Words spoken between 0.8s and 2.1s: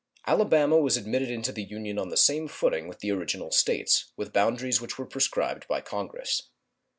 admitted into the Union on